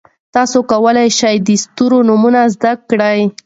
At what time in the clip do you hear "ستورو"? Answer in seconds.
1.63-1.97